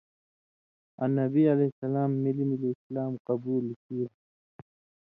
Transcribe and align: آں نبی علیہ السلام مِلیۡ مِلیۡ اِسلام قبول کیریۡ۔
آں 1.03 1.09
نبی 1.19 1.43
علیہ 1.53 1.69
السلام 1.73 2.11
مِلیۡ 2.23 2.47
مِلیۡ 2.51 2.73
اِسلام 2.75 3.11
قبول 3.27 3.65
کیریۡ۔ 3.83 4.13